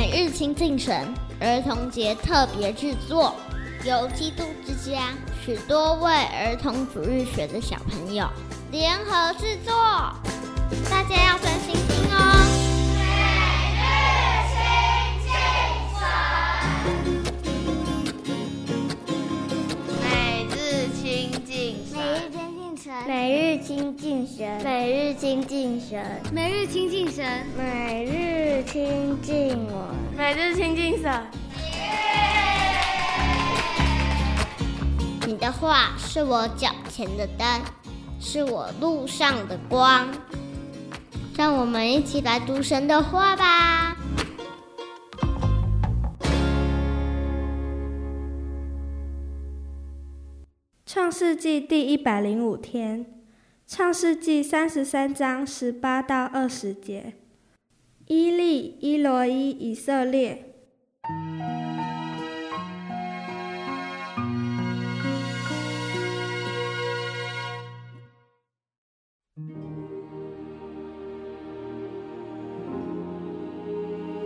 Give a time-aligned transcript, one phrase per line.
[0.00, 3.34] 每日亲近神儿童节特别制作，
[3.84, 5.12] 由基督之家
[5.44, 8.26] 许多位儿童主日学的小朋友
[8.70, 9.74] 联合制作，
[10.88, 11.76] 大家要专心
[24.36, 31.12] 神，每日亲近神，每日亲近神，每日亲近我，每日亲近神。
[35.26, 37.46] 你的话是我脚前的灯，
[38.20, 40.08] 是我路上的光。
[41.36, 43.96] 让我们一起来读神的话吧。
[50.86, 53.06] 创世纪第一百零五天，
[53.72, 57.12] 创世纪三十三章十八到二十节。
[58.06, 60.56] 伊利、伊罗伊、以色列。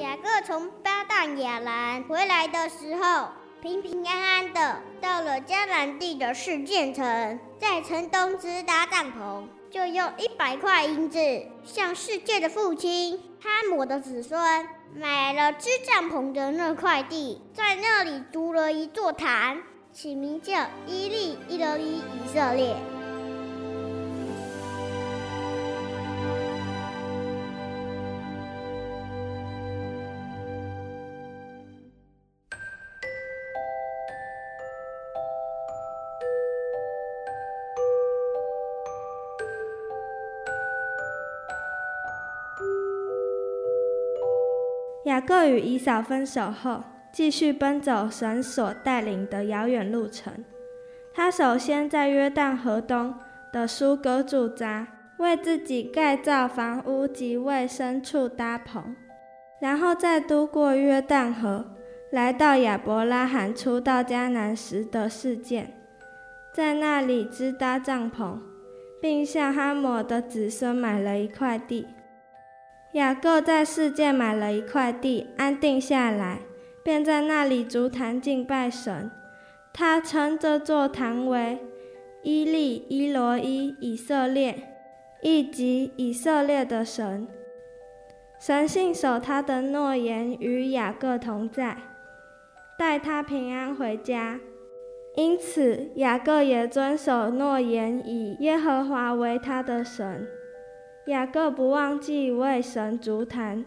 [0.00, 3.28] 雅各从巴旦亚兰回来的时候，
[3.60, 11.18] 平平安安的到了迦南地的世界城，在城东支搭帐篷，就用一百块银子
[11.64, 14.40] 向世界的父亲哈姆的子孙
[14.94, 19.60] 买了支帐篷的那块地，在那里筑了一座坛，
[19.92, 22.76] 起名叫伊利伊罗伊以色列。
[45.08, 50.44] 雅各与以扫分手后，继续奔走神所带领的遥远路程。
[51.14, 53.14] 他首先在约旦河东
[53.50, 58.94] 的苏格驻扎，为自己盖造房屋及为牲畜搭棚，
[59.62, 61.64] 然后再渡过约旦河，
[62.12, 65.72] 来到亚伯拉罕初到迦南时的事件，
[66.52, 68.36] 在那里支搭帐篷，
[69.00, 71.86] 并向哈抹的子孙买了一块地。
[72.98, 76.40] 雅各在世界买了一块地，安定下来，
[76.82, 79.08] 便在那里筑坛敬拜神。
[79.72, 81.60] 他称这座坛为
[82.24, 84.74] 伊利伊罗伊以色列，
[85.22, 87.28] 意即以色列的神。
[88.40, 91.76] 神信守他的诺言，与雅各同在，
[92.76, 94.40] 带他平安回家。
[95.14, 100.26] 因此，雅各也遵守诺言，以耶和华为他的神。
[101.08, 103.64] 雅各不忘记为神足坛，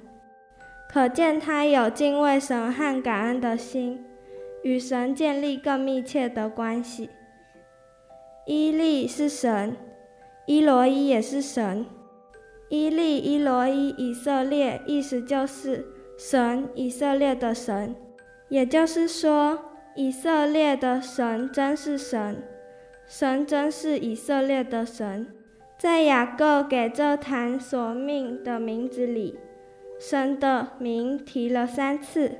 [0.87, 4.05] 可见他有敬畏神和感恩的心，
[4.61, 7.09] 与神建立更密切的关系。
[8.45, 9.75] 伊利是神，
[10.45, 11.83] 伊罗伊也是神。
[12.69, 15.87] 伊利伊罗伊以色列，意思就是
[16.19, 17.95] 神以色列的神，
[18.49, 19.57] 也就是说，
[19.95, 22.43] 以色列的神真是神，
[23.07, 25.25] 神真是以色列的神。
[25.81, 29.39] 在雅各给这坛所命的名字里，
[29.99, 32.37] 神的名提了三次，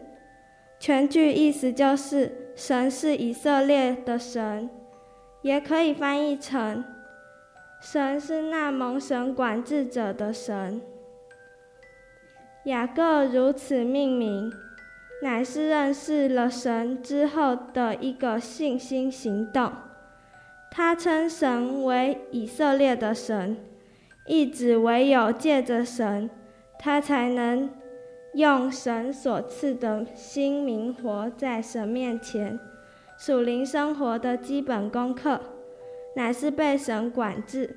[0.80, 4.70] 全句意思就是神是以色列的神，
[5.42, 6.86] 也可以翻译成
[7.82, 10.80] 神是那蒙神管制者的神。
[12.66, 14.54] 雅各如此命名，
[15.24, 19.74] 乃是认识了神之后的一个信心行动。
[20.74, 23.58] 他称神为以色列的神，
[24.26, 26.30] 意指唯有借着神，
[26.80, 27.70] 他才能
[28.36, 32.58] 用神所赐的新名活在神面前。
[33.18, 35.42] 属灵生活的基本功课，
[36.16, 37.76] 乃是被神管制，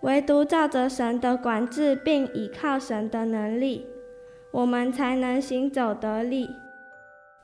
[0.00, 3.86] 唯独照着神的管制，并倚靠神的能力，
[4.50, 6.50] 我们才能行走得力，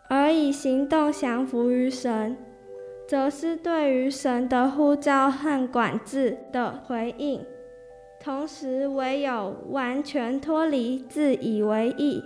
[0.08, 2.36] 而以行动降服于神。
[3.10, 7.44] 则是对于神的呼召和管制的回应，
[8.22, 12.22] 同时唯有完全脱离自以为意，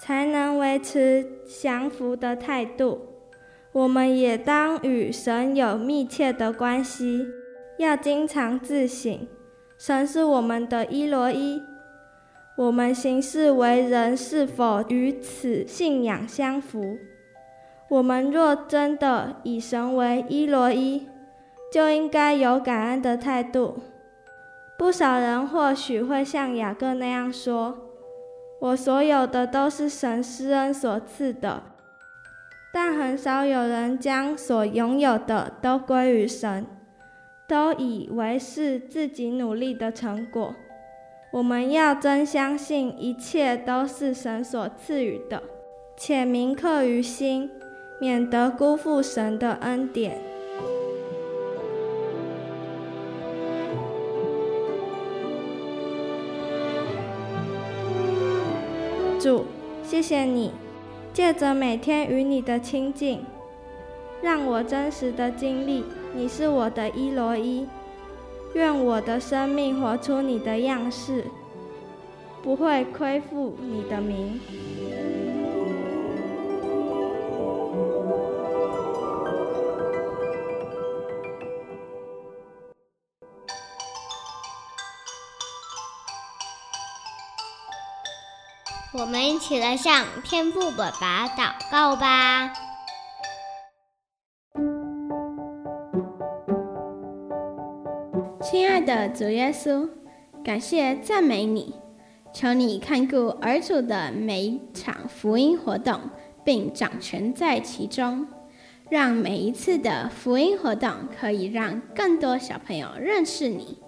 [0.00, 2.98] 才能维持降服的态度。
[3.70, 7.24] 我们也当与神有密切的关系，
[7.78, 9.16] 要经常自省：
[9.78, 11.62] 神是我们的伊罗伊，
[12.56, 16.98] 我们行事为人是否与此信仰相符？
[17.92, 21.06] 我们若真的以神为伊罗伊，
[21.70, 23.80] 就应该有感恩的态度。
[24.78, 27.76] 不少人或许会像雅各那样说
[28.62, 31.64] ：“我所有的都是神施恩所赐的，
[32.72, 36.64] 但很少有人将所拥有的都归于神，
[37.46, 40.54] 都以为是自己努力的成果。
[41.30, 45.42] 我们要真相信，一切都是神所赐予的，
[45.98, 47.50] 且铭刻于心，
[48.02, 50.20] 免得辜负神的恩典。
[59.20, 59.44] 主，
[59.84, 60.50] 谢谢你，
[61.14, 63.20] 借着每天与你的亲近，
[64.20, 67.68] 让我真实的经历你是我的一罗伊。
[68.54, 71.26] 愿我的生命活出你的样式，
[72.42, 74.40] 不会亏负你的名。
[89.32, 92.52] 一起来向天父爸爸祷告吧。
[98.42, 99.88] 亲爱的主耶稣，
[100.44, 101.74] 感谢赞美你，
[102.34, 105.98] 求你看顾儿主的每一场福音活动，
[106.44, 108.26] 并掌权在其中，
[108.90, 113.78] 让每一次的福音活动可以让更多小朋友认识你，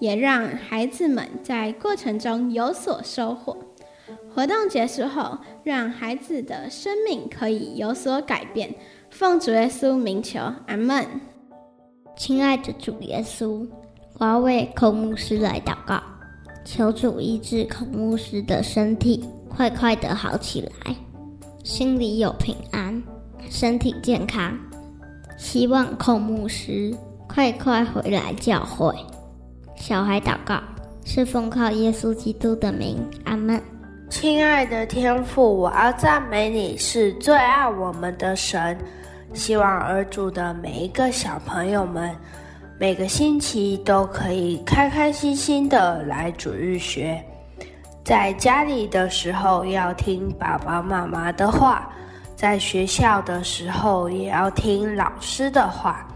[0.00, 3.56] 也让孩子们在过程中有所收获。
[4.34, 8.74] 活动结束后，让孩子的生命可以有所改变。
[9.10, 11.04] 奉主耶稣名求，阿门。
[12.16, 13.66] 亲爱的主耶稣。
[14.18, 15.98] 我要为孔牧师来祷告，
[16.62, 20.94] 求主医治孔牧师的身体，快快的好起来，
[21.64, 23.02] 心里有平安，
[23.48, 24.56] 身体健康。
[25.38, 26.94] 希望孔牧师
[27.26, 28.94] 快快回来教会。
[29.74, 30.60] 小孩祷告
[31.02, 33.58] 是奉靠耶稣基督的名，阿门。
[34.10, 38.76] 亲爱的天父，我要赞美你是最爱我们的神。
[39.32, 42.14] 希望儿主的每一个小朋友们。
[42.76, 47.22] 每个星期都可以开开心心的来主日学，
[48.02, 51.88] 在家里的时候要听爸爸妈妈的话，
[52.34, 56.08] 在学校的时候也要听老师的话，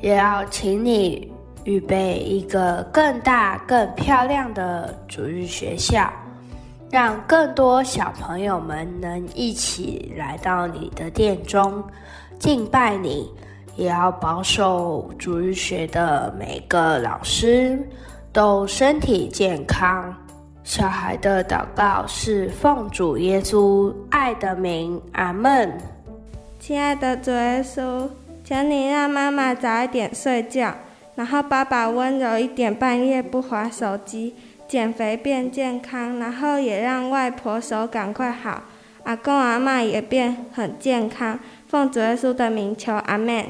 [0.00, 1.30] 也要请你
[1.64, 6.10] 预备一个更大、更漂亮的主日学校，
[6.92, 11.82] 让更多小朋友们能一起来到你的殿中
[12.38, 13.32] 敬拜你。
[13.76, 17.82] 也要保守主日学的每个老师
[18.30, 20.14] 都身体健康。
[20.62, 25.72] 小孩的祷告是奉主耶稣爱的名，阿门。
[26.60, 28.06] 亲爱的主耶稣，
[28.44, 30.74] 请你让妈妈早一点睡觉，
[31.14, 34.34] 然后爸爸温柔一点，半夜不滑手机，
[34.72, 38.62] 减肥变健康，然后也让外婆手赶快好，
[39.02, 41.38] 阿公阿嬷也变很健康。
[41.66, 43.48] 奉主耶稣的名求，阿门。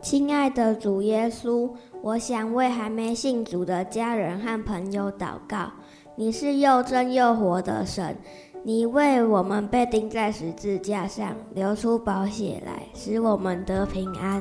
[0.00, 1.72] 亲爱的主耶稣，
[2.02, 5.72] 我想为还没信主的家人和朋友祷告。
[6.14, 8.16] 你是又真又活的神，
[8.62, 14.40] 你为我们被钉在十字架上，流出宝血来，使我们得平安。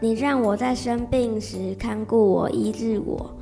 [0.00, 3.34] 你让我在生病时看顾我、医治我，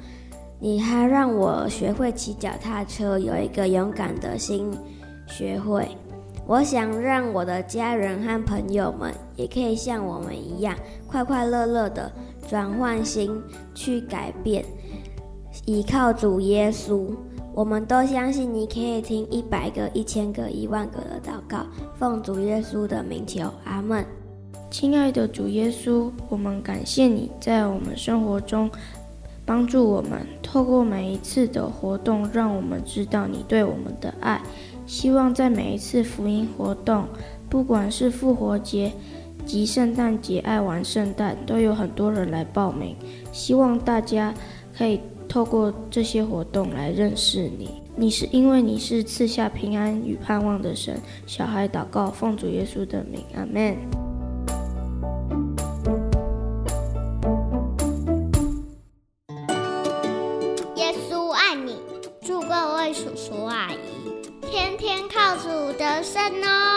[0.65, 4.71] 你还让我学会骑脚踏车，有一个勇敢的心，
[5.27, 5.89] 学会。
[6.47, 10.77] 我想让我的家人和朋友们也可以像我们一样，
[11.09, 12.13] 快快乐乐的
[12.49, 13.43] 转换心
[13.75, 14.65] 去改变，
[15.67, 17.09] 依靠主耶稣。
[17.53, 21.67] 我们都相信你可以听一百个、一千个、一万个的祷告，
[21.99, 24.07] 奉主耶稣的名求，阿门。
[24.71, 28.71] 亲爱的主耶稣，我们感谢你在我们生活中
[29.45, 34.41] 帮助我们，透过每一次的活动，让我们知道你对我们的爱。
[34.87, 37.07] 希望在每一次福音活动，
[37.49, 38.93] 不管是复活节
[39.45, 42.95] 及圣诞节，爱玩圣诞，都有很多人来报名。
[43.33, 44.33] 希望大家
[44.77, 47.71] 可以透过这些活动来认识你。
[47.95, 50.99] 你是因为你是赐下平安与盼望的神。
[51.27, 54.02] 小孩祷告，奉主耶稣的名，阿门。
[65.93, 66.72] Rosanna.